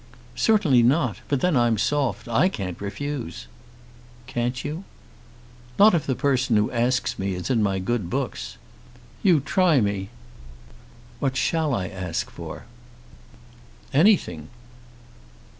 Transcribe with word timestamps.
"Certainly 0.41 0.81
not. 0.81 1.17
But 1.27 1.41
then 1.41 1.55
I'm 1.55 1.77
soft. 1.77 2.27
I 2.27 2.49
can't 2.49 2.81
refuse." 2.81 3.45
"Can't 4.25 4.65
you?" 4.65 4.83
"Not 5.77 5.93
if 5.93 6.07
the 6.07 6.15
person 6.15 6.57
who 6.57 6.71
asks 6.71 7.19
me 7.19 7.35
is 7.35 7.51
in 7.51 7.61
my 7.61 7.77
good 7.77 8.09
books. 8.09 8.57
You 9.21 9.39
try 9.39 9.79
me." 9.79 10.09
"What 11.19 11.37
shall 11.37 11.75
I 11.75 11.87
ask 11.87 12.31
for?" 12.31 12.63
"Anything." 13.93 14.47